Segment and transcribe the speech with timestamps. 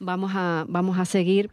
[0.00, 1.50] vamos a, vamos a seguir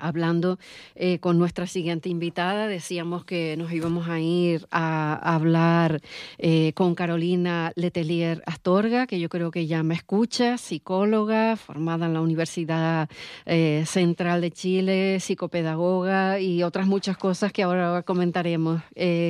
[0.00, 0.58] hablando
[0.94, 2.68] eh, con nuestra siguiente invitada.
[2.68, 6.00] Decíamos que nos íbamos a ir a, hablar
[6.38, 12.14] eh, con Carolina Letelier Astorga, que yo creo que ya me escucha, psicóloga, formada en
[12.14, 13.08] la Universidad
[13.44, 18.82] eh, Central de Chile, psicopedagoga y otras muchas cosas que ahora comentaremos.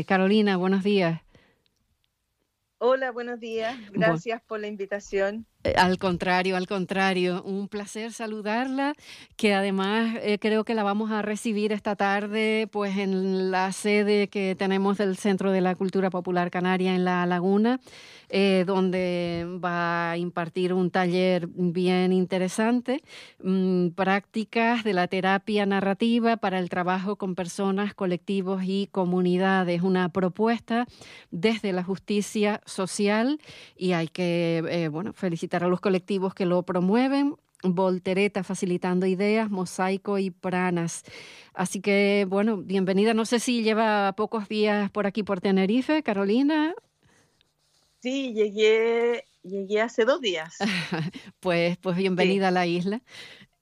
[0.07, 1.21] Carolina, buenos días.
[2.79, 3.75] Hola, buenos días.
[3.91, 5.47] Gracias por la invitación.
[5.65, 8.95] Eh, al contrario, al contrario, un placer saludarla,
[9.37, 14.29] que además eh, creo que la vamos a recibir esta tarde pues en la sede
[14.29, 17.81] que tenemos del Centro de la Cultura Popular Canaria en La Laguna,
[18.29, 23.03] eh, donde va a impartir un taller bien interesante,
[23.43, 30.09] mm, prácticas de la terapia narrativa para el trabajo con personas, colectivos y comunidades, una
[30.11, 30.87] propuesta
[31.31, 33.39] desde la justicia social
[33.77, 37.37] y hay que, bueno, felicitar a los colectivos que lo promueven.
[37.63, 41.05] Voltereta facilitando ideas, Mosaico y Pranas.
[41.55, 43.15] Así que, bueno, bienvenida.
[43.15, 46.75] No sé si lleva pocos días por aquí por Tenerife, Carolina.
[48.01, 50.59] Sí, llegué, llegué hace dos días.
[51.41, 53.03] pues, pues bienvenida a la isla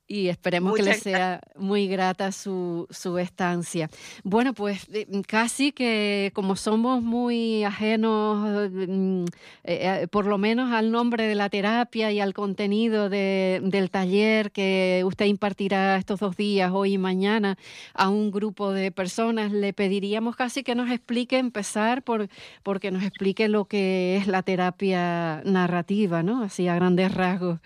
[0.06, 3.88] y esperemos que le sea muy grata su, su, estancia.
[4.22, 10.72] Bueno, pues eh, casi que como somos muy ajenos, mm, eh, eh, por lo menos
[10.72, 16.20] al nombre de la terapia y al contenido de, del taller que usted impartirá estos
[16.20, 17.56] dos días, hoy y mañana,
[17.94, 22.28] a un grupo de personas, le pediríamos casi que nos explique, empezar por
[22.62, 26.42] porque nos explique lo que es la terapia narrativa, ¿no?
[26.42, 27.60] Así a grandes rasgos.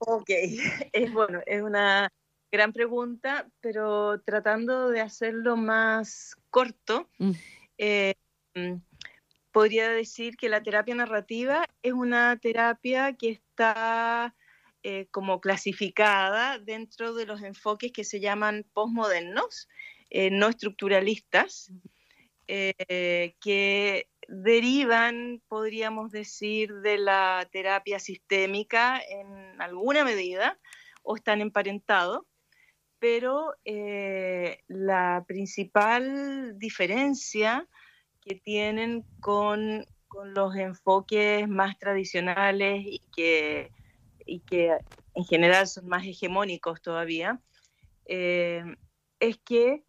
[0.00, 0.30] Ok,
[0.92, 2.10] es bueno, es una
[2.50, 7.32] gran pregunta, pero tratando de hacerlo más corto, mm.
[7.82, 8.14] Eh,
[8.54, 8.74] mm,
[9.52, 14.34] podría decir que la terapia narrativa es una terapia que está
[14.82, 19.66] eh, como clasificada dentro de los enfoques que se llaman postmodernos,
[20.10, 21.72] eh, no estructuralistas,
[23.40, 30.58] que derivan, podríamos decir, de la terapia sistémica en alguna medida
[31.02, 32.22] o están emparentados,
[33.00, 37.66] pero eh, la principal diferencia
[38.20, 39.84] que tienen con,
[40.34, 43.70] los enfoques más tradicionales y que,
[44.26, 44.76] y que
[45.14, 47.40] en general son más hegemónicos todavía,
[48.06, 48.64] eh,
[49.20, 49.84] es que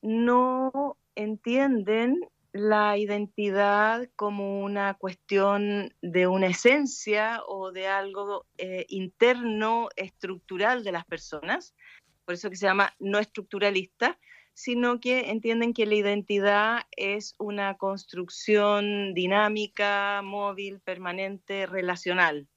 [0.00, 2.20] no entienden
[2.52, 10.92] la identidad como una cuestión de una esencia o de algo eh, interno estructural de
[10.92, 11.74] las personas,
[12.24, 14.18] por eso que se llama no estructuralista,
[14.54, 22.48] sino que entienden que la identidad es una construcción dinámica, móvil, permanente, relacional.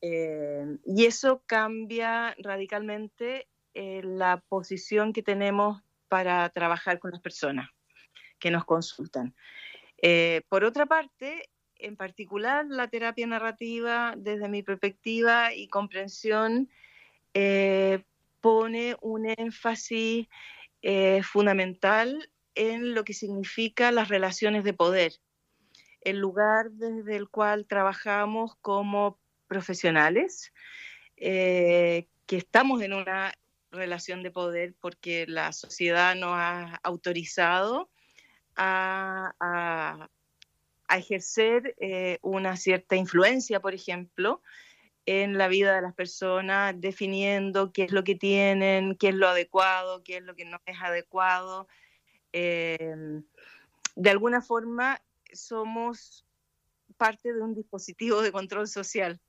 [0.00, 7.70] Eh, y eso cambia radicalmente eh, la posición que tenemos para trabajar con las personas
[8.38, 9.34] que nos consultan.
[9.98, 16.70] Eh, por otra parte, en particular la terapia narrativa, desde mi perspectiva y comprensión,
[17.34, 18.02] eh,
[18.40, 20.28] pone un énfasis
[20.82, 25.12] eh, fundamental en lo que significa las relaciones de poder,
[26.00, 30.52] el lugar desde el cual trabajamos como profesionales,
[31.16, 33.32] que estamos en una
[33.76, 37.90] relación de poder porque la sociedad nos ha autorizado
[38.56, 40.08] a,
[40.88, 44.40] ejercer eh, una cierta influencia, por ejemplo,
[45.04, 49.28] en la vida de las personas, definiendo qué es lo que tienen, qué es lo
[49.28, 51.68] adecuado, qué es lo que no es adecuado.
[52.32, 53.24] Em,
[53.94, 55.00] de alguna forma
[55.32, 56.26] somos
[56.96, 59.20] parte de un dispositivo de control social,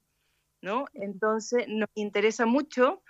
[0.61, 0.85] ¿no?
[0.93, 3.03] Entonces nos interesa mucho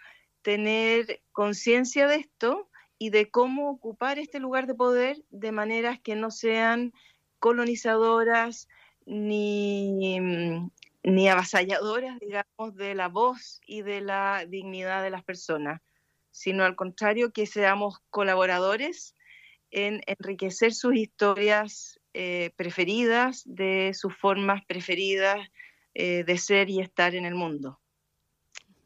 [0.47, 6.15] tener conciencia de esto y de cómo ocupar este lugar de poder de maneras que
[6.15, 6.93] no sean
[7.39, 8.69] colonizadoras
[9.05, 10.71] ni, mm,
[11.03, 15.81] ni avasalladoras, digamos, de la voz y de la dignidad de las personas,
[16.31, 19.17] sino al contrario, que seamos colaboradores
[19.69, 25.45] en enriquecer sus historias eh, preferidas, de sus formas preferidas
[25.93, 27.81] eh, de ser y estar en el mundo.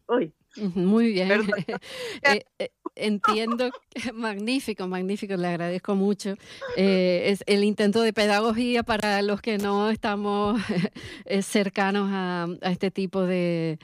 [0.08, 0.34] Hoy.
[0.58, 1.42] Muy bien.
[2.24, 3.72] Eh, eh, entiendo,
[4.14, 6.36] magnífico, magnífico, le agradezco mucho.
[6.78, 10.62] Eh, es el intento de pedagogía para los que no estamos
[11.42, 13.80] cercanos a, este tipo de,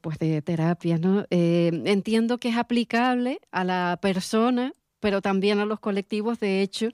[0.00, 0.98] pues de terapia.
[0.98, 1.26] ¿no?
[1.30, 6.40] entiendo que es aplicable a la persona pero también a los colectivos.
[6.40, 6.88] De hecho,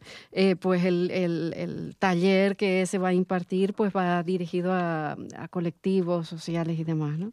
[0.61, 6.29] pues el, el, taller que se va a impartir pues va dirigido a, a colectivos
[6.29, 7.32] sociales y demás, ¿no?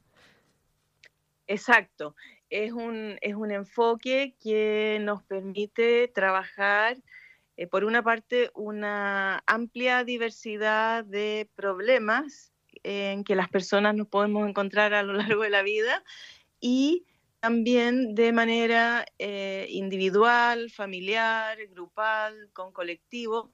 [1.49, 2.15] Exacto,
[2.51, 6.95] es un, es un enfoque que nos permite trabajar,
[7.57, 12.53] eh, por una parte, una amplia diversidad de problemas
[12.83, 16.03] en que las personas nos podemos encontrar a lo largo de la vida
[16.59, 17.07] y
[17.39, 23.51] también de manera eh, individual, familiar, grupal, con colectivo,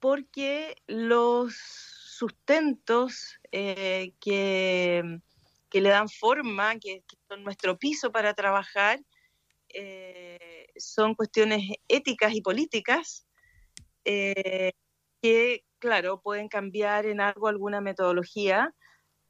[0.00, 5.22] porque los sustentos eh, que,
[5.72, 9.00] que, le dan forma, que, son nuestro piso para trabajar,
[9.70, 13.26] eh, son cuestiones éticas y políticas
[14.04, 18.74] que, claro, pueden cambiar en algo alguna metodología,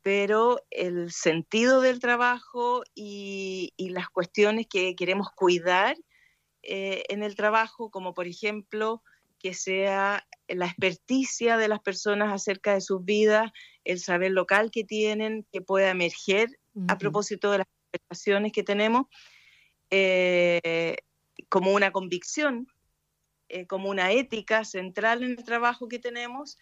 [0.03, 5.97] pero el sentido del trabajo y, las cuestiones que queremos cuidar
[6.63, 9.03] eh, en el trabajo, como por ejemplo
[9.43, 13.51] que sea la experticia de las personas acerca de sus vidas,
[13.85, 16.49] el saber local que tienen, que pueda emerger
[16.89, 19.07] a propósito de las conversaciones que tenemos,
[19.91, 20.97] eh,
[21.49, 22.67] como una convicción,
[23.49, 26.57] eh, como una ética central en el trabajo que tenemos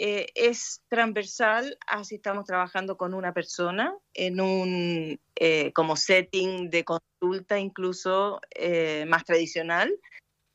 [0.00, 6.84] eh, es transversal así estamos trabajando con una persona en un eh, como setting de
[6.84, 9.92] consulta incluso eh, más tradicional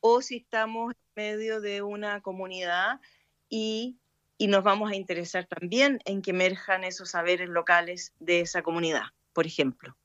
[0.06, 3.00] o si estamos en medio de una comunidad
[3.48, 3.96] y,
[4.36, 9.04] y nos vamos a interesar también en que emerjan esos saberes locales de esa comunidad,
[9.32, 9.96] por ejemplo.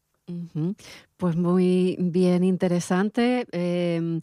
[1.18, 3.46] Pues muy bien interesante.
[3.52, 4.22] Em,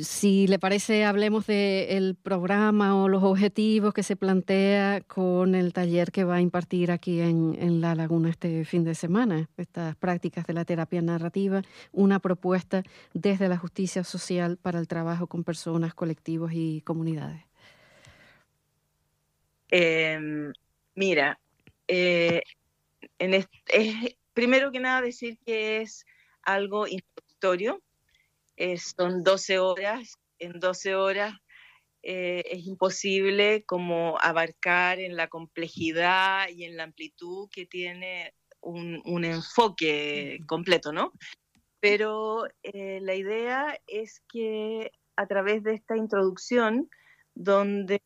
[0.00, 6.12] si le parece, hablemos del programa o los objetivos que se plantea con el taller
[6.12, 10.52] que va a impartir aquí en, La Laguna este fin de semana, estas prácticas de
[10.54, 11.62] la terapia narrativa,
[11.92, 12.82] una propuesta
[13.14, 17.42] desde la justicia social para el trabajo con personas, colectivos y comunidades.
[19.70, 20.52] Em,
[20.94, 21.38] mira,
[21.86, 22.42] eh,
[23.18, 23.48] en es,
[24.38, 26.06] primero que nada decir que es
[26.42, 27.82] algo introductorio,
[28.96, 31.34] son 12 horas, en 12 horas
[32.04, 39.24] eh, es imposible como abarcar en la complejidad y en la amplitud que tiene un,
[39.24, 41.12] enfoque completo, ¿no?
[41.80, 46.88] Pero eh, la idea es que a través de esta introducción,
[47.34, 48.00] donde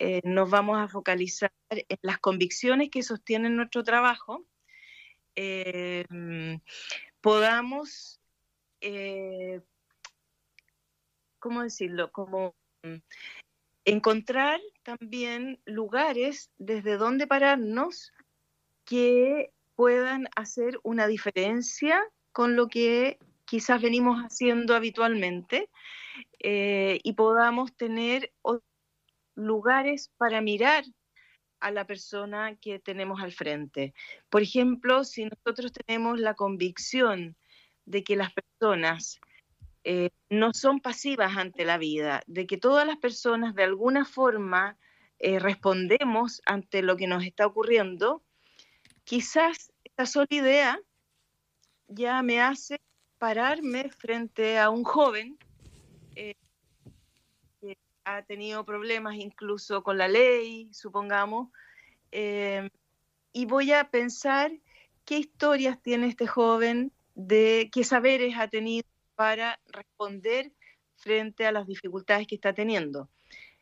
[0.00, 4.44] eh, nos vamos a focalizar en las convicciones que sostienen nuestro trabajo,
[5.34, 6.60] Em,
[7.20, 8.20] podamos,
[8.80, 9.60] eh,
[11.38, 12.12] ¿cómo decirlo?
[12.12, 12.96] Como mm,
[13.84, 18.12] encontrar también lugares desde donde pararnos
[18.84, 22.02] que puedan hacer una diferencia
[22.32, 25.68] con lo que quizás venimos haciendo habitualmente
[26.38, 28.32] eh, y podamos tener
[29.34, 30.84] lugares para mirar
[31.62, 33.94] a la persona que tenemos al frente.
[34.28, 37.36] Por ejemplo, si nosotros tenemos la convicción
[37.86, 39.20] de que las personas
[39.84, 44.76] eh, no son pasivas ante la vida, de que todas las personas de alguna forma
[45.18, 48.24] eh, respondemos ante lo que nos está ocurriendo,
[49.04, 50.80] quizás esta sola idea
[51.86, 52.80] ya me hace
[53.18, 55.38] pararme frente a un joven
[56.16, 56.34] eh,
[58.04, 61.48] ha tenido problemas incluso con la ley, supongamos,
[62.10, 62.68] eh,
[63.32, 64.52] y voy a pensar
[65.04, 70.52] qué historias tiene este joven, de qué saberes ha tenido para responder
[70.96, 73.08] frente a las dificultades que está teniendo.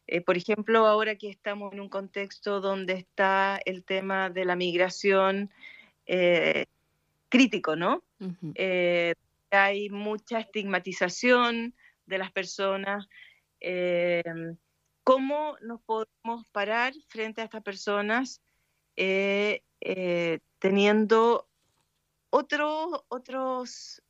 [0.06, 4.56] Eh, por ejemplo, ahora que estamos en un contexto donde está el tema de la
[4.56, 5.50] migración
[6.06, 6.66] eh,
[7.28, 8.02] crítico, ¿no?
[9.52, 11.74] hay mucha estigmatización
[12.06, 13.08] de las personas,
[13.60, 14.22] eh,
[15.04, 18.40] ¿Cómo nos podemos parar frente a estas personas
[18.96, 21.48] eh, eh, teniendo
[22.30, 24.02] otros otros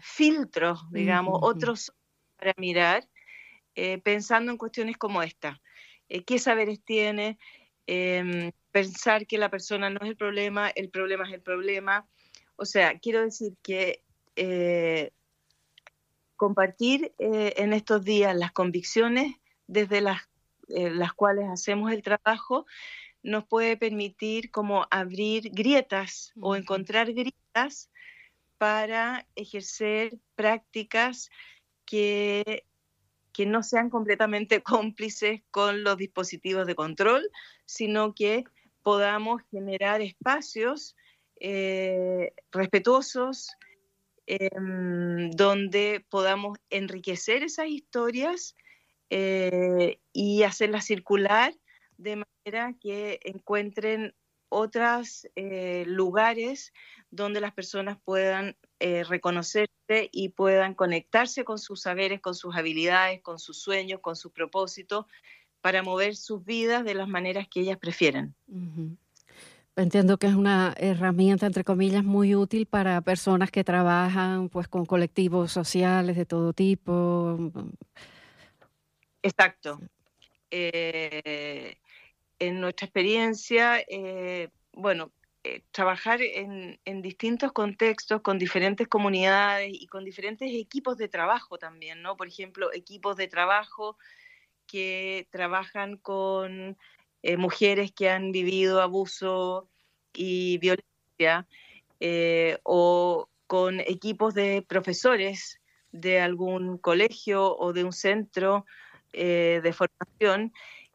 [0.00, 1.92] filtros, digamos, otros
[2.36, 3.08] para mirar,
[4.02, 5.60] pensando en cuestiones como esta?
[6.26, 7.38] ¿Qué saberes tiene?
[7.86, 12.06] Em, pensar que la persona no es el problema, el problema es el problema.
[12.56, 14.02] O sea, quiero decir que
[16.36, 19.34] compartir eh, en estos días las convicciones
[19.66, 20.22] desde las,
[20.68, 22.66] eh, las cuales hacemos el trabajo
[23.22, 27.90] nos puede permitir como abrir grietas o encontrar grietas
[28.58, 31.30] para ejercer prácticas
[31.86, 32.64] que,
[33.32, 37.30] que no sean completamente cómplices con los dispositivos de control,
[37.64, 38.44] sino que
[38.82, 40.94] podamos generar espacios
[41.40, 43.50] eh, respetuosos,
[44.26, 48.56] Em, donde podamos enriquecer esas historias
[49.10, 51.54] eh, y hacerlas circular
[51.98, 54.14] de manera que encuentren
[54.48, 55.26] otros
[55.86, 56.72] lugares
[57.10, 63.38] donde las personas puedan reconocerse y puedan conectarse con sus saberes, con sus habilidades, con
[63.38, 65.06] sus sueños, con sus propósitos,
[65.60, 68.34] para mover sus vidas de las maneras que ellas prefieren.
[69.76, 74.86] Entiendo que es una herramienta, entre comillas, muy útil para personas que trabajan pues, con
[74.86, 77.50] colectivos sociales de todo tipo.
[79.20, 79.80] Exacto.
[80.50, 81.74] Eh,
[82.38, 85.10] en nuestra experiencia, eh, bueno,
[85.42, 91.58] eh, trabajar en, en, distintos contextos, con diferentes comunidades y con diferentes equipos de trabajo
[91.58, 92.16] también, ¿no?
[92.16, 93.98] Por ejemplo, equipos de trabajo
[94.68, 96.78] que trabajan con
[97.26, 99.66] eh, mujeres que han vivido abuso
[100.12, 101.48] y violencia,
[101.98, 105.58] eh, o con equipos de profesores
[105.90, 108.66] de algún colegio o de un centro
[109.14, 110.52] eh, de formación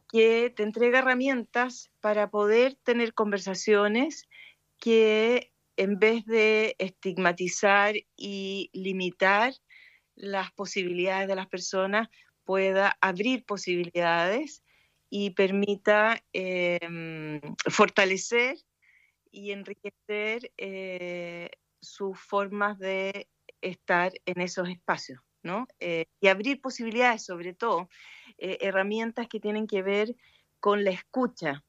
[0.08, 4.28] que te entrega herramientas para poder tener conversaciones
[4.78, 9.52] que en vez de estigmatizar y limitar
[10.14, 12.08] las posibilidades de las personas,
[12.44, 14.62] pueda abrir posibilidades
[15.10, 18.56] y permita em, fortalecer
[19.30, 21.50] y enriquecer eh,
[21.80, 23.28] sus formas de
[23.60, 25.66] estar en esos espacios, ¿no?
[25.80, 27.88] Eh, y abrir posibilidades, sobre todo,
[28.38, 30.14] eh, herramientas que tienen que ver
[30.60, 31.64] con la escucha.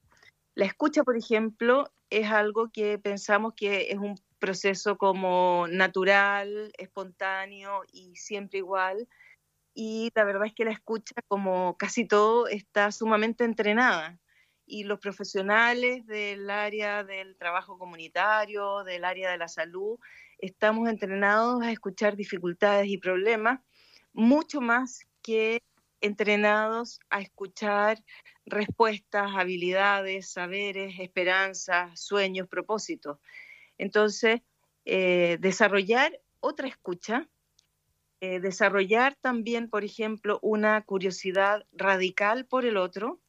[0.54, 7.84] La escucha, por ejemplo, es algo que pensamos que es un proceso como natural, espontáneo
[7.92, 9.08] y siempre igual,
[9.74, 14.20] y la verdad es que la escucha, como casi todo, está sumamente entrenada.
[14.66, 20.00] Y los profesionales del área del trabajo comunitario, del área de la salud,
[20.38, 23.60] estamos entrenados a escuchar dificultades y problemas
[24.14, 25.64] mucho más que
[26.02, 28.04] entrenados a escuchar
[28.46, 33.20] respuestas, habilidades, saberes, esperanzas, sueños, propósitos.
[33.78, 34.42] Entonces,
[34.86, 37.30] eh, desarrollar otra escucha
[38.22, 43.20] eh, desarrollar también, por ejemplo, una curiosidad radical por el otro,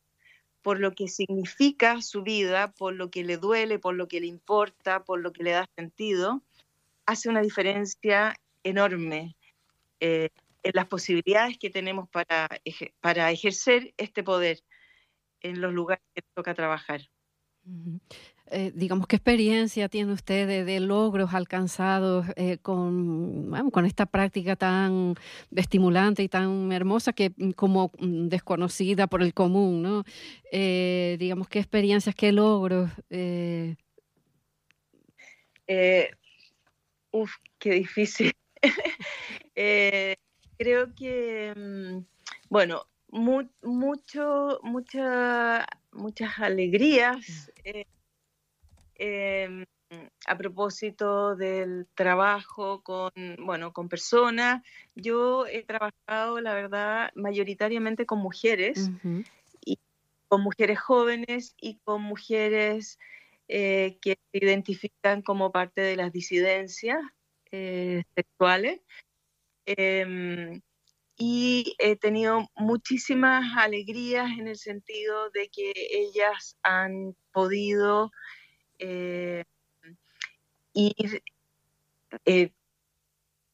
[0.60, 4.26] por lo que significa su vida, por lo que le duele, por lo que le
[4.26, 6.42] importa, por lo que le da sentido,
[7.06, 9.34] hace una diferencia enorme
[10.00, 10.28] eh,
[10.62, 12.48] en las posibilidades que tenemos para,
[13.00, 14.60] para ejercer este poder
[15.40, 17.00] en los lugares que toca trabajar.
[18.54, 25.14] Eh, digamos, ¿qué experiencia tiene usted de, logros alcanzados eh, con, con esta práctica tan
[25.56, 30.04] estimulante y tan hermosa que mm, como mm, desconocida por el común, ¿no?
[30.52, 32.90] Eh, digamos, ¿qué experiencias, qué logros?
[37.10, 38.32] uf, qué difícil.
[40.58, 42.04] creo que, mm,
[42.50, 47.50] bueno, mucho, mucha, muchas alegrías
[49.04, 49.66] Em,
[50.26, 54.62] a propósito del trabajo con, bueno, con personas,
[54.94, 58.92] yo he trabajado, la verdad, mayoritariamente con mujeres,
[59.64, 59.80] y
[60.28, 63.00] con mujeres jóvenes y con mujeres
[63.48, 67.00] eh, que se identifican como parte de las disidencias
[67.50, 68.82] eh, sexuales.
[69.66, 70.62] Em,
[71.18, 78.12] y he tenido muchísimas alegrías en el sentido de que ellas han podido
[78.84, 79.44] eh,
[80.74, 81.22] ir
[82.24, 82.50] eh,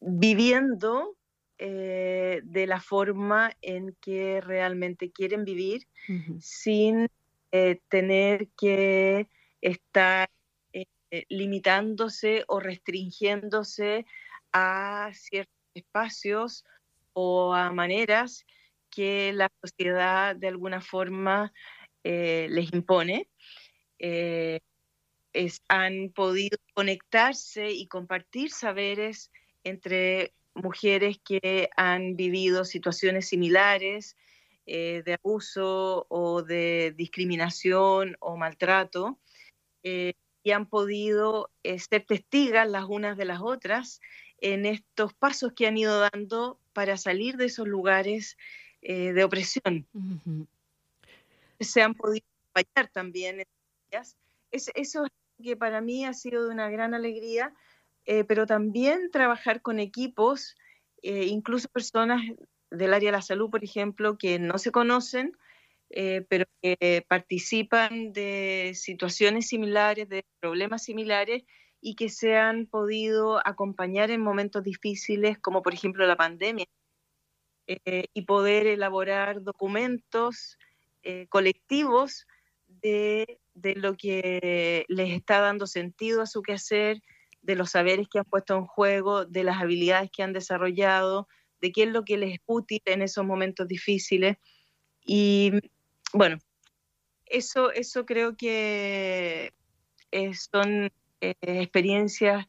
[0.00, 1.16] viviendo
[1.58, 5.86] eh, de la forma en que realmente quieren vivir
[6.40, 7.08] sin
[7.88, 9.26] tener que
[9.60, 10.30] estar
[11.28, 14.06] limitándose o restringiéndose
[14.52, 16.64] a ciertos espacios
[17.12, 18.46] o a maneras
[18.90, 21.52] que la sociedad de alguna forma
[22.04, 23.28] les impone
[25.68, 29.30] han podido conectarse y compartir saberes
[29.64, 34.16] entre mujeres que han vivido situaciones similares
[34.66, 39.18] eh, de abuso o de discriminación o maltrato
[39.82, 44.00] eh, y han podido eh, ser testigas las unas de las otras
[44.40, 48.36] en estos pasos que han ido dando para salir de esos lugares
[48.80, 49.88] de opresión.
[51.58, 53.46] Se han podido acompañar también en
[53.90, 54.16] ellas
[54.50, 55.10] es, eso es
[55.42, 57.54] que para mí ha sido de una gran alegría,
[58.04, 60.56] eh, pero también trabajar con equipos,
[61.02, 62.22] eh, incluso personas
[62.70, 65.36] del área de la salud, por ejemplo, que no se conocen,
[65.90, 71.44] eh, pero que participan de situaciones similares, de problemas similares
[71.80, 76.66] y que se han podido acompañar en momentos difíciles, como por ejemplo la pandemia,
[77.66, 80.56] y poder elaborar documentos
[81.28, 82.26] colectivos
[82.66, 87.00] de de lo que les está dando sentido a su quehacer,
[87.42, 91.28] de los saberes que han puesto en juego, de las habilidades que han desarrollado,
[91.60, 94.36] de qué es lo que les es útil en esos momentos difíciles.
[95.04, 95.52] Y
[96.12, 96.38] bueno,
[97.26, 99.52] eso, eso creo que
[100.10, 102.46] eh, son eh, experiencias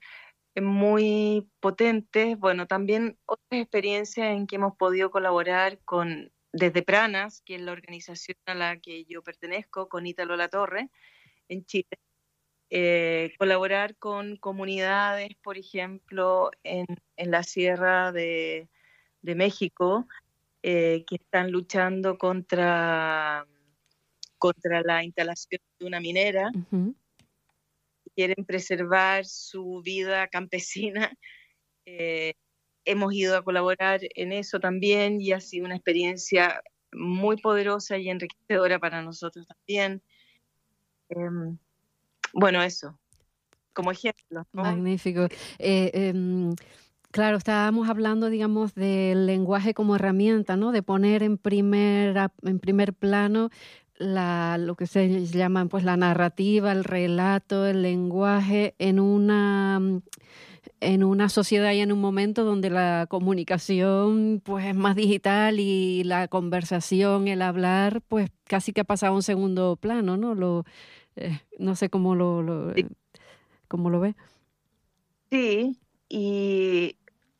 [0.55, 2.37] muy potentes.
[2.37, 7.71] Bueno, también otras experiencias en que hemos podido colaborar con desde Pranas, que es la
[7.71, 10.89] organización a la que yo pertenezco, con Ítalo La Torre,
[11.47, 11.99] en Chile.
[12.71, 18.69] Eh, colaborar con comunidades, por ejemplo, en, en la Sierra de,
[19.21, 20.07] de México,
[20.61, 23.47] que están luchando contra
[24.39, 26.49] contra la instalación de una minera.
[28.15, 31.11] Quieren preservar su vida campesina.
[31.91, 32.35] Eh,
[32.85, 38.09] hemos ido a colaborar en eso también y ha sido una experiencia muy poderosa y
[38.09, 40.01] enriquecedora para nosotros también.
[41.09, 41.57] Em,
[42.33, 42.97] bueno, eso,
[43.73, 44.45] como ejemplo.
[44.51, 45.27] Magnífico.
[45.57, 46.53] Eh, em,
[47.11, 50.71] claro, estábamos hablando, digamos, del lenguaje como herramienta, ¿no?
[50.71, 53.49] De poner en primer, en primer plano
[53.95, 60.01] la, lo que se llama pues la narrativa, el relato, el lenguaje en una
[60.81, 66.03] en una sociedad y en un momento donde la comunicación pues es más digital y
[66.03, 70.35] la conversación, el hablar, pues casi que ha pasado a un segundo plano, ¿no?
[70.35, 70.65] Lo,
[71.15, 72.73] eh, no sé cómo lo, lo
[73.67, 74.15] cómo lo ve.
[75.31, 76.95] Sí, y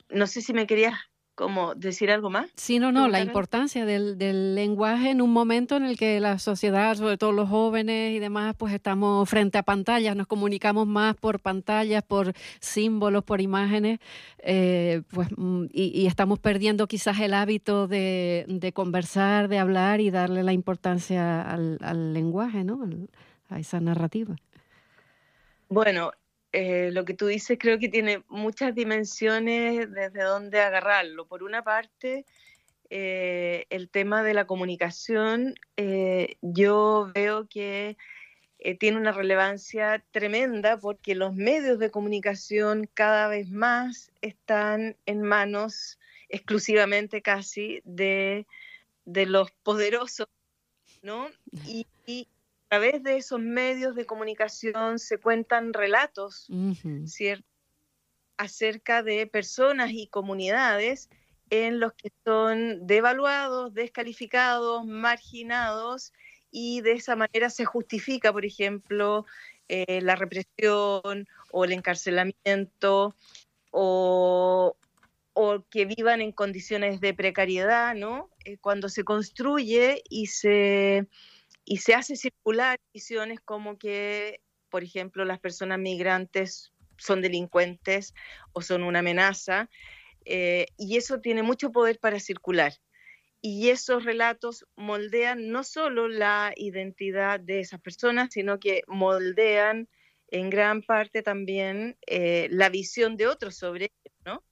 [0.10, 0.96] no sé si me querías
[1.40, 2.50] como decir algo más?
[2.56, 6.38] Sí, no, no, la importancia del, del, lenguaje en un momento en el que la
[6.38, 11.16] sociedad, sobre todo los jóvenes y demás, pues estamos frente a pantallas, nos comunicamos más
[11.16, 14.00] por pantallas, por símbolos, por imágenes,
[14.40, 20.12] eh, pues, mm, y, estamos perdiendo quizás el hábito de, de, conversar, de hablar y
[20.12, 22.86] darle la importancia al, al lenguaje, ¿no?
[23.48, 24.36] A esa narrativa.
[25.70, 26.12] Bueno,
[26.52, 31.28] eh, lo que tú dices creo que tiene muchas dimensiones desde donde agarrarlo.
[31.28, 32.26] Por una parte,
[32.90, 37.98] eh, el tema de la comunicación, eh, yo veo que
[38.78, 45.98] tiene una relevancia tremenda porque los medios de comunicación cada vez más están en manos
[46.28, 48.46] exclusivamente casi de,
[49.06, 50.28] de los poderosos,
[51.04, 51.30] ¿no?
[51.66, 52.28] Y, y
[52.70, 56.48] a través de esos medios de comunicación se cuentan relatos,
[57.06, 57.48] ¿cierto?
[58.38, 61.10] Acerca de personas y comunidades
[61.50, 66.14] en los que son devaluados, descalificados, marginados
[66.52, 69.26] y de esa manera se justifica, por ejemplo,
[69.68, 73.16] eh, la represión o el encarcelamiento
[73.72, 74.78] o,
[75.34, 78.30] o, que vivan en condiciones de precariedad, ¿no?
[78.46, 81.08] Eh, cuando se construye y se
[81.70, 88.16] y se hace circular visiones como que, por ejemplo, las personas migrantes son delincuentes
[88.54, 89.70] o son una amenaza,
[90.26, 92.74] eh, y eso tiene mucho poder para circular.
[93.40, 99.88] Y esos relatos moldean no solo la identidad de esas personas, sino que moldean
[100.30, 104.44] en gran parte también eh, la visión de otros sobre ellos, ¿no?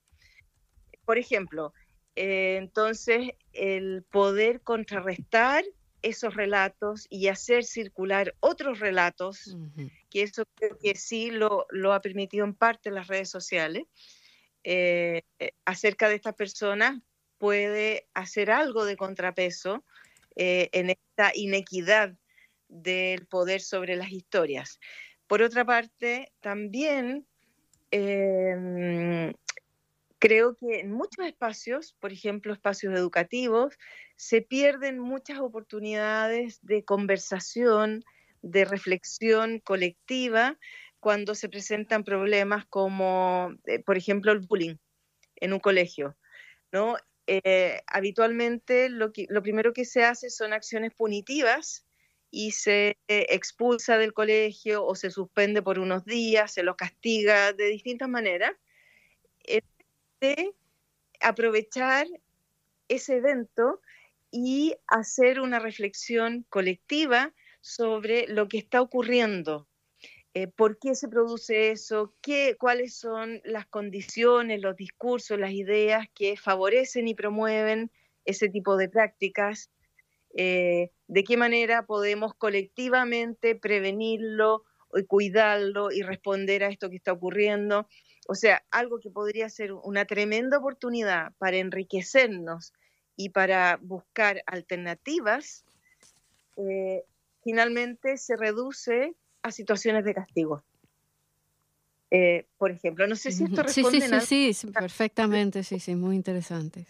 [1.04, 1.74] Por ejemplo,
[2.16, 5.64] eh, entonces el poder contrarrestar
[6.08, 9.58] esos relatos y hacer circular otros relatos,
[10.10, 13.84] que eso creo que sí lo, lo, ha permitido en parte las redes sociales,
[14.64, 15.22] eh,
[15.66, 17.02] acerca de estas personas,
[17.38, 19.84] puede hacer algo de contrapeso
[20.36, 22.16] eh, en esta inequidad
[22.68, 24.80] del poder sobre las historias.
[25.28, 27.28] Por otra parte, también
[27.92, 29.34] em,
[30.20, 33.78] creo que en muchos espacios, por ejemplo, espacios educativos,
[34.16, 38.04] se pierden muchas oportunidades de conversación,
[38.42, 40.58] de reflexión colectiva
[41.00, 44.76] cuando se presentan problemas como, eh, por ejemplo, el bullying
[45.36, 46.18] en un colegio.
[46.72, 46.98] ¿no?
[47.28, 51.86] Eh, habitualmente lo, lo primero que se hace son acciones punitivas
[52.32, 57.54] y se eh, expulsa del colegio o se suspende por unos días, se lo castiga
[57.54, 58.52] de distintas maneras,
[60.20, 60.54] de
[61.22, 62.08] aprovechar
[62.88, 63.82] ese evento
[64.32, 69.68] y hacer una reflexión colectiva sobre lo que está ocurriendo,
[70.34, 76.08] eh, por qué se produce eso, qué, cuáles son las condiciones, los discursos, las ideas
[76.14, 77.92] que favorecen y promueven
[78.26, 79.72] ese tipo de prácticas,
[80.36, 87.14] eh, de qué manera podemos colectivamente prevenirlo y cuidarlo y responder a esto que está
[87.14, 87.88] ocurriendo.
[88.28, 92.74] O sea, algo que podría ser una tremenda oportunidad para enriquecernos
[93.16, 95.64] y para buscar alternativas,
[96.58, 97.04] eh,
[97.44, 100.64] finalmente se reduce a situaciones de castigo.
[102.12, 105.96] Eh, por ejemplo, no sé si esto responde sí, sí, sí, sí, perfectamente, sí, sí,
[105.96, 106.86] muy interesante.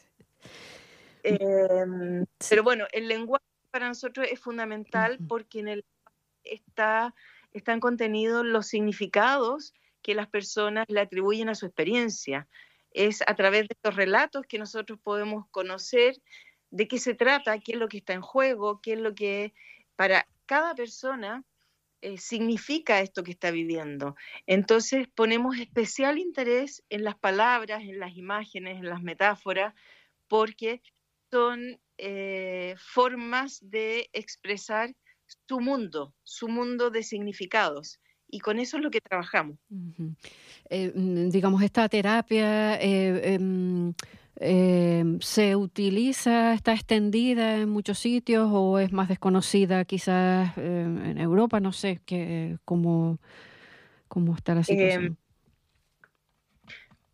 [1.23, 5.85] Em, pero bueno, el lenguaje para nosotros es fundamental porque en el
[6.43, 7.13] está,
[7.53, 9.73] están contenidos los significados
[10.07, 12.47] que las personas le atribuyen a su experiencia.
[12.91, 16.15] Es a través de estos relatos que nosotros podemos conocer
[16.71, 19.53] de qué se trata, qué es lo que está en juego, qué es lo que
[19.97, 21.43] para cada persona
[21.99, 24.15] eh, significa esto que está viviendo.
[24.45, 29.75] Entonces ponemos especial interés en las palabras, en las imágenes, en las metáforas,
[30.29, 30.81] porque
[31.31, 34.95] son eh, formas de expresar
[35.49, 37.99] su mundo, su mundo de significados.
[38.29, 39.57] Y con eso es lo que trabajamos.
[40.69, 43.93] Eh, mm, digamos, esta terapia em,
[45.19, 51.59] ¿se utiliza, está extendida en muchos sitios o es más desconocida quizás en Europa?
[51.59, 53.19] No sé qué, cómo,
[54.07, 55.05] cómo está la situación.
[55.05, 55.15] Em,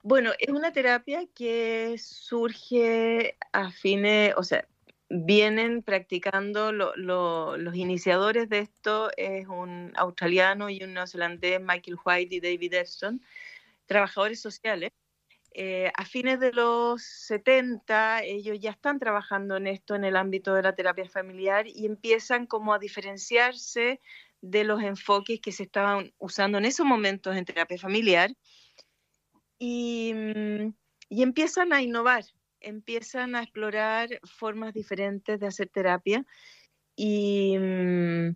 [0.03, 4.67] bueno, es una terapia que surge a fines, o sea,
[5.13, 12.39] vienen practicando los iniciadores de esto, es un australiano y un neozelandés, Michael White y
[12.39, 13.21] David Eston,
[13.85, 14.91] trabajadores sociales.
[15.55, 20.55] Eh, a fines de los 70, ellos ya están trabajando en esto en el ámbito
[20.55, 24.01] de la terapia familiar y empiezan como a diferenciarse
[24.41, 28.35] de los enfoques que se estaban usando en esos momentos en terapia familiar
[29.63, 30.73] Mm,
[31.09, 32.25] y, empiezan a innovar,
[32.63, 36.25] empiezan a explorar formas diferentes de hacer terapia
[36.95, 38.35] y, mm,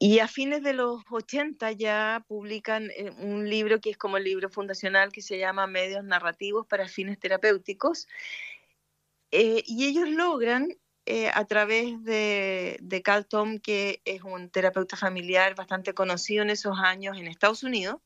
[0.00, 4.24] y a fines de los 80 ya publican eh, un libro que es como el
[4.24, 8.06] libro fundacional que se llama Medios Narrativos para Fines Terapéuticos.
[9.32, 10.68] Eh, y ellos logran,
[11.06, 16.50] eh, a través de, de Cal Tom, que es un terapeuta familiar bastante conocido en
[16.50, 18.00] esos años en Estados Unidos,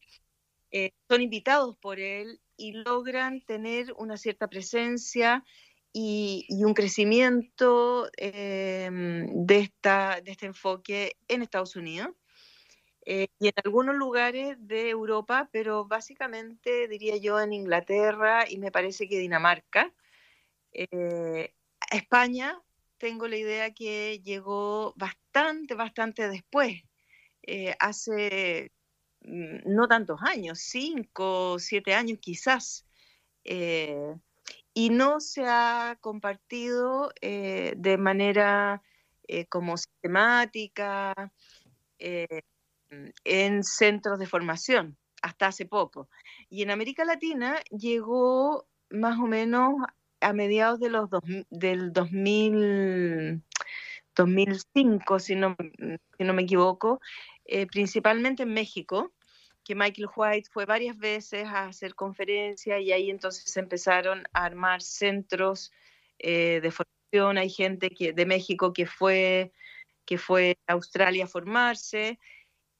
[1.08, 5.44] son invitados por él y logran tener una cierta presencia
[5.92, 12.10] y, un crecimiento em, de, esta, de este enfoque en Estados Unidos
[13.04, 18.70] eh, y en algunos lugares de Europa, pero básicamente diría yo en Inglaterra y me
[18.70, 19.92] parece que Dinamarca.
[20.72, 21.52] Eh,
[21.90, 22.62] España
[22.96, 26.80] tengo la idea que llegó bastante, bastante después.
[27.42, 28.70] Eh, hace
[29.24, 32.86] no tantos años, cinco, siete años quizás,
[33.44, 34.14] eh,
[34.74, 38.82] y no se ha compartido eh, de manera
[39.28, 41.14] eh, como sistemática
[41.98, 46.08] en centros de formación hasta hace poco.
[46.50, 49.74] Y en América Latina llegó más o menos
[50.20, 51.08] a mediados de los
[51.50, 53.42] del 2000,
[54.16, 55.56] 2005, si no,
[56.18, 57.00] si no me equivoco,
[57.54, 59.12] eh, principalmente en México,
[59.62, 64.80] que Michael White fue varias veces a hacer conferencias y ahí entonces empezaron a armar
[64.80, 65.70] centros
[66.18, 67.36] eh, de formación.
[67.36, 69.52] Hay gente de México que fue,
[70.06, 72.18] que fue a Australia a formarse.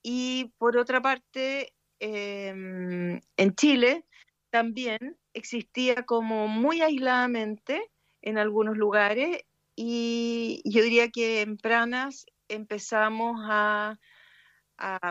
[0.03, 4.07] Y por otra parte, em, en Chile
[4.49, 7.91] también existía como muy aisladamente
[8.23, 9.45] en algunos lugares
[9.77, 13.99] y yo diría que en Pranas empezamos a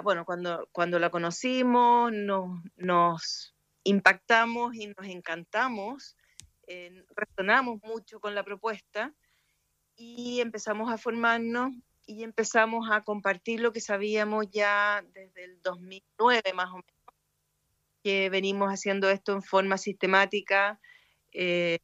[0.03, 6.15] bueno, cuando, cuando la conocimos, nos, impactamos y nos encantamos,
[7.15, 9.13] resonamos mucho con la propuesta
[9.95, 11.73] y empezamos a formarnos
[12.05, 17.15] y empezamos a compartir lo que sabíamos ya desde el 2009 más o menos,
[18.03, 20.79] que venimos haciendo esto en forma sistemática
[21.31, 21.79] eh,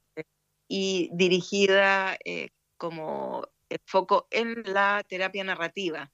[0.67, 6.11] y dirigida eh, como el foco en la terapia narrativa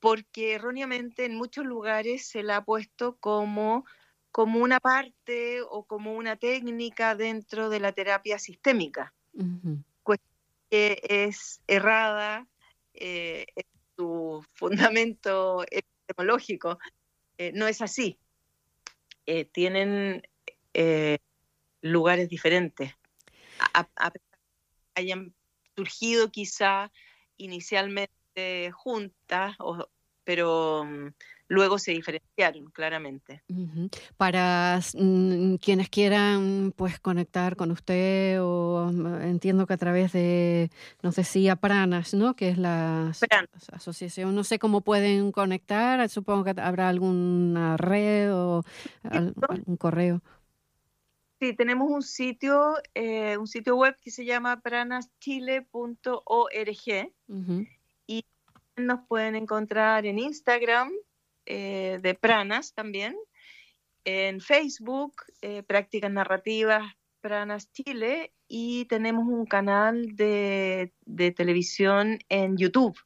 [0.00, 3.84] porque erróneamente en muchos lugares se la ha puesto como,
[4.32, 9.14] como una parte o como una técnica dentro de la terapia sistémica,
[10.70, 12.46] que es errada
[12.94, 13.64] eh, en
[13.96, 16.78] su fundamento epistemológico.
[17.38, 18.18] Eh, no es así.
[19.26, 20.22] Eh, tienen
[21.82, 22.94] lugares diferentes.
[24.94, 25.34] hayan
[25.76, 26.90] surgido quizá
[27.36, 28.19] inicialmente
[28.74, 29.56] juntas,
[30.24, 31.08] pero mm,
[31.48, 33.42] luego se diferenciaron claramente.
[34.16, 40.70] Para mm, quienes quieran pues conectar con usted o mm, entiendo que a través de,
[41.02, 42.36] nos decía Pranas, ¿no?
[42.36, 43.12] Que es la
[43.72, 48.64] asociación, no sé cómo pueden conectar, supongo que habrá alguna red o
[49.02, 50.22] algún correo.
[51.40, 57.14] Sí, tenemos un sitio, eh, un sitio web que se llama pranaschile.org
[58.76, 60.90] nos pueden encontrar en Instagram
[61.46, 63.16] eh, de Pranas también,
[64.04, 66.84] en Facebook, eh, Prácticas Narrativas
[67.20, 70.92] Pranas Chile, y tenemos un canal de,
[71.36, 72.98] televisión en YouTube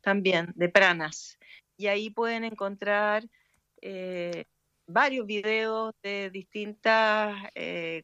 [0.00, 1.38] también, de Pranas.
[1.76, 3.28] Y ahí pueden encontrar
[3.82, 4.44] eh,
[4.86, 7.34] varios videos de distintas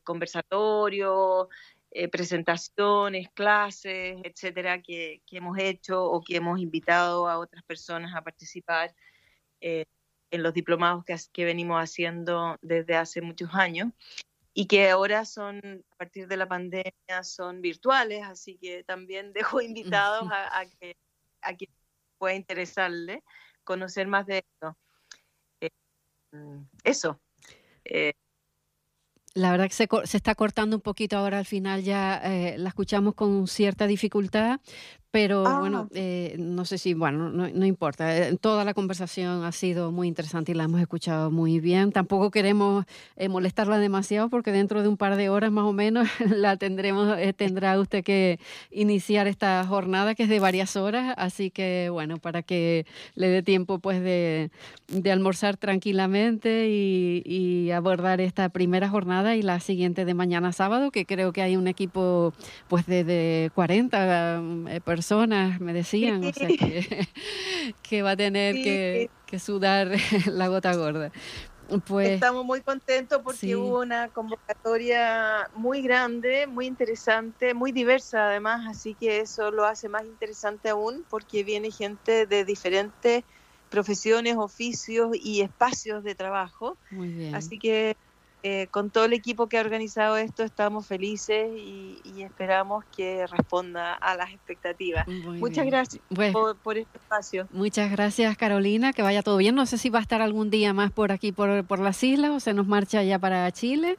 [0.02, 1.46] conversatorios,
[1.94, 8.22] eh, presentaciones, clases, etcétera, que, hemos hecho o que hemos invitado a otras personas a
[8.22, 8.94] participar
[9.60, 9.84] eh,
[10.30, 13.92] en los diplomados que, venimos haciendo desde hace muchos años
[14.54, 19.60] y que ahora son, a partir de la pandemia, son virtuales, así que también dejo
[19.60, 20.96] invitados a, que
[21.42, 21.70] a quien
[22.16, 23.22] pueda interesarle
[23.64, 24.78] conocer más de esto.
[25.60, 25.70] Eh,
[26.32, 27.20] mm, eso.
[29.34, 32.68] La verdad que se, se, está cortando un poquito ahora al final, ya eh, la
[32.68, 34.60] escuchamos con cierta dificultad,
[35.12, 35.60] pero ah.
[35.60, 38.16] bueno, eh, no sé si, bueno, no, importa.
[38.16, 41.92] Eh, toda la conversación ha sido muy interesante y la hemos escuchado muy bien.
[41.92, 46.08] Tampoco queremos eh, molestarla demasiado porque dentro de un par de horas más o menos
[46.34, 51.14] la tendremos, tendrá usted que iniciar esta jornada que es de varias horas.
[51.18, 54.50] Así que bueno, para que le dé tiempo pues de,
[55.12, 61.04] almorzar tranquilamente y, y, abordar esta primera jornada y la siguiente de mañana sábado, que
[61.04, 62.32] creo que hay un equipo
[62.68, 64.42] pues de, de 40
[64.86, 66.46] personas personas, me decían, o sea
[67.82, 69.90] que, va a tener que, sudar
[70.26, 71.10] la gota gorda.
[71.86, 78.68] Pues, Estamos muy contentos porque hubo una convocatoria muy grande, muy interesante, muy diversa además,
[78.68, 83.24] así que eso lo hace más interesante aún porque viene gente de diferentes
[83.70, 86.76] profesiones, oficios y espacios de trabajo.
[86.90, 87.34] Muy bien.
[87.34, 87.96] Así que
[88.44, 93.94] eh, con todo el equipo que ha organizado esto estamos felices y, esperamos que responda
[93.94, 95.06] a las expectativas.
[95.06, 96.02] muchas gracias
[96.62, 97.48] por, este espacio.
[97.50, 99.54] Muchas gracias Carolina, que vaya todo bien.
[99.54, 102.30] No sé si va a estar algún día más por aquí, por, por las islas,
[102.30, 103.96] o se nos marcha ya para Chile.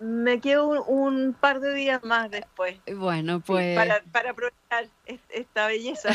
[0.00, 2.80] Me quedo un, par de días más después.
[2.96, 3.76] Bueno, pues...
[3.76, 4.88] para, para aprovechar
[5.30, 6.10] esta belleza.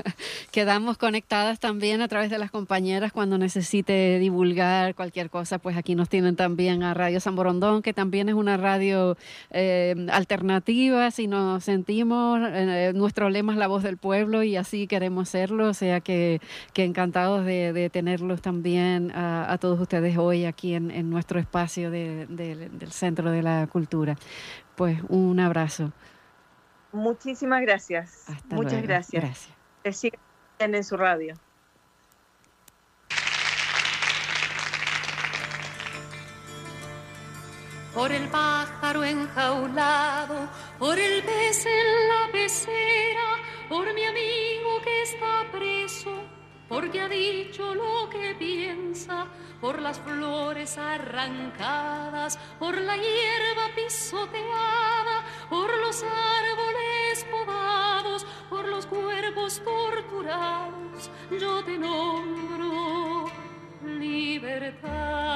[0.50, 5.94] Quedamos conectadas también a través de las compañeras cuando necesite divulgar cualquier cosa, pues aquí
[5.94, 9.16] nos tienen también a Radio San Borondón, que también es una radio
[9.50, 14.86] eh, alternativa, si nos sentimos, eh, nuestro lema es la voz del pueblo y así
[14.86, 16.40] queremos serlo, o sea que,
[16.74, 22.28] encantados de, tenerlos también a, todos ustedes hoy aquí en, nuestro espacio del
[22.90, 24.16] Centro de la Cultura.
[24.76, 25.92] Pues un abrazo.
[26.92, 28.26] Muchísimas gracias.
[28.48, 29.22] Muchas gracias.
[29.22, 29.56] Gracias.
[29.82, 31.34] Que sigan en su radio.
[37.94, 40.48] Por el pájaro enjaulado,
[40.78, 43.36] por el pez en la pecera,
[43.68, 46.22] por mi amigo que está preso,
[46.68, 49.26] porque ha dicho lo que piensa
[49.60, 56.67] por las flores arrancadas, por la hierba pisoteada, por los árboles
[59.34, 63.26] torturados, yo te nombro
[63.98, 65.28] libertad.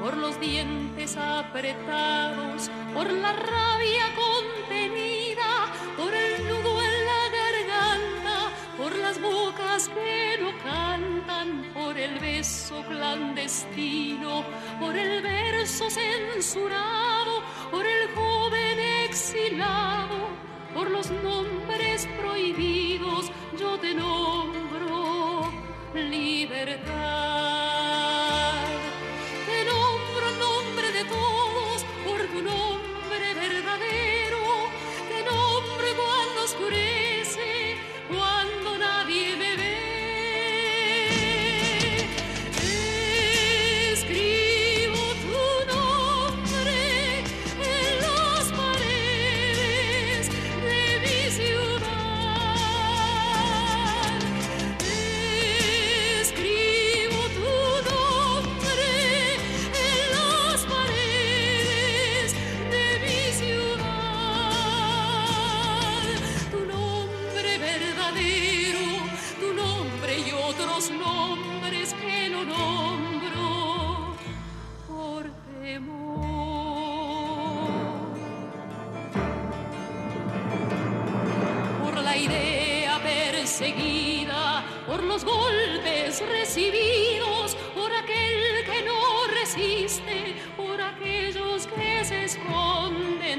[0.00, 8.96] Por los dientes apretados, por la rabia contenida, por el nudo en la garganta, por
[8.96, 14.44] las bocas que no cantan, por el beso clandestino,
[14.80, 25.52] por el verso censurado, por el joven exilado, por los nombres prohibidos, yo te nombro
[25.94, 27.71] libertad.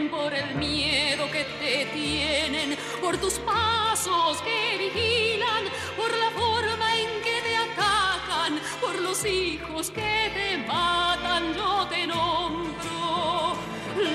[0.10, 5.64] Por el el miedo que te tienen, por tus pasos que vigilan,
[5.98, 12.08] por la forma en que te atacan, por los hijos que te matan, yo te
[12.08, 13.56] nombro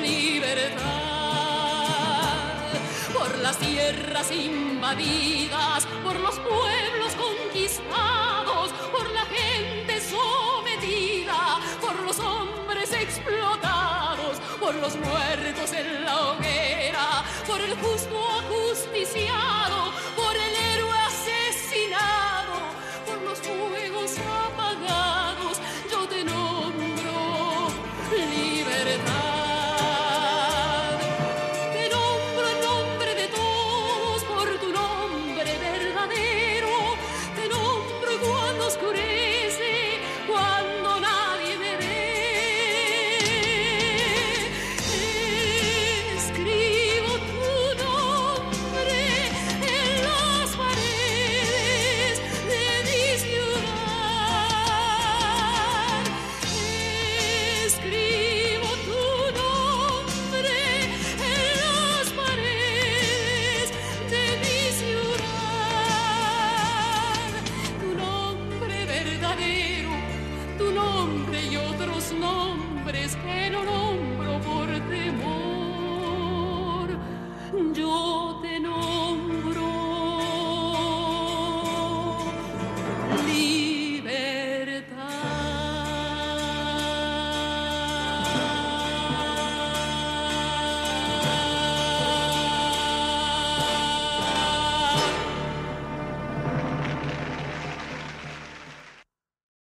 [0.03, 0.83] libertad.
[3.13, 8.38] Por las tierras invadidas, por los pueblos conquistados,
[14.81, 22.55] los muertos en la hoguera, por el justo ajusticiado, por el héroe asesinado,
[23.07, 23.41] por los